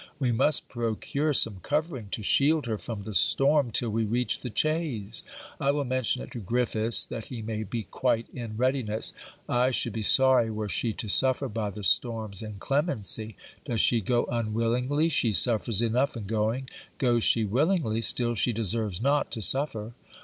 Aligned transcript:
We 0.17 0.31
must 0.31 0.67
procure 0.67 1.31
some 1.31 1.59
covering, 1.61 2.07
to 2.09 2.23
shield 2.23 2.65
her 2.65 2.79
from 2.79 3.03
the 3.03 3.13
storm 3.13 3.69
till 3.69 3.91
we 3.91 4.03
reach 4.03 4.39
the 4.39 4.51
chaise. 4.51 5.21
I 5.59 5.69
will 5.69 5.85
mention 5.85 6.23
it 6.23 6.31
to 6.31 6.39
Griffiths, 6.39 7.05
that 7.05 7.25
he 7.25 7.43
may 7.43 7.61
be 7.61 7.83
quite 7.83 8.25
in 8.33 8.57
readiness. 8.57 9.13
I 9.47 9.69
should 9.69 9.93
be 9.93 10.01
sorry 10.01 10.49
were 10.49 10.69
she 10.69 10.91
to 10.93 11.07
suffer 11.07 11.47
by 11.47 11.69
the 11.69 11.83
storm's 11.83 12.41
inclemency. 12.41 13.37
Does 13.65 13.79
she 13.81 14.01
go 14.01 14.25
unwillingly, 14.25 15.07
she 15.09 15.33
suffers 15.33 15.83
enough 15.83 16.17
in 16.17 16.23
going; 16.25 16.71
goes 16.97 17.23
she 17.23 17.43
willingly, 17.45 18.01
still 18.01 18.33
she 18.33 18.53
deserves 18.53 19.03
not 19.03 19.29
to 19.33 19.39
suffer. 19.43 19.93